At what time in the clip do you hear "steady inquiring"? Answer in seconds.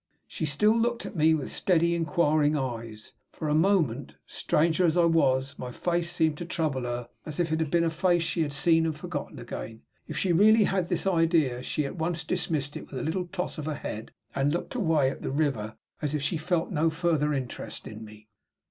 1.51-2.57